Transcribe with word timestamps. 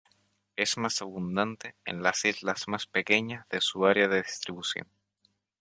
Es 0.55 0.79
más 0.79 0.99
abundante 1.03 1.75
en 1.85 2.01
las 2.01 2.25
islas 2.25 2.67
más 2.67 2.87
pequeñas 2.87 3.47
de 3.49 3.61
su 3.61 3.85
área 3.85 4.07
de 4.07 4.23
distribución. 4.23 4.87